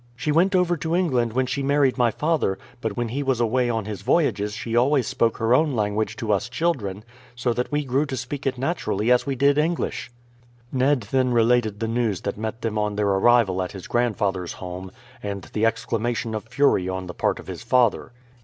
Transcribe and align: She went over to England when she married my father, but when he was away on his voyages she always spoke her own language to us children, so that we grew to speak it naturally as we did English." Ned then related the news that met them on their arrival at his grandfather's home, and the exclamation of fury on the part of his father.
She 0.15 0.31
went 0.31 0.55
over 0.55 0.77
to 0.77 0.95
England 0.95 1.33
when 1.33 1.45
she 1.45 1.61
married 1.61 1.95
my 1.95 2.09
father, 2.09 2.57
but 2.81 2.97
when 2.97 3.09
he 3.09 3.21
was 3.21 3.39
away 3.39 3.69
on 3.69 3.85
his 3.85 4.01
voyages 4.01 4.53
she 4.55 4.75
always 4.75 5.05
spoke 5.05 5.37
her 5.37 5.53
own 5.53 5.73
language 5.75 6.15
to 6.15 6.33
us 6.33 6.49
children, 6.49 7.03
so 7.35 7.53
that 7.53 7.71
we 7.71 7.85
grew 7.85 8.07
to 8.07 8.17
speak 8.17 8.47
it 8.47 8.57
naturally 8.57 9.11
as 9.11 9.27
we 9.27 9.35
did 9.35 9.59
English." 9.59 10.09
Ned 10.71 11.01
then 11.11 11.29
related 11.31 11.79
the 11.79 11.87
news 11.87 12.21
that 12.21 12.35
met 12.35 12.63
them 12.63 12.79
on 12.79 12.95
their 12.95 13.09
arrival 13.09 13.61
at 13.61 13.73
his 13.73 13.85
grandfather's 13.85 14.53
home, 14.53 14.89
and 15.21 15.43
the 15.53 15.67
exclamation 15.67 16.33
of 16.33 16.45
fury 16.45 16.89
on 16.89 17.05
the 17.05 17.13
part 17.13 17.39
of 17.39 17.45
his 17.45 17.61
father. 17.61 18.11